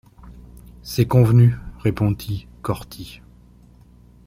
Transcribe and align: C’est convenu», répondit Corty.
C’est 0.81 1.05
convenu», 1.05 1.53
répondit 1.77 2.47
Corty. 2.63 3.21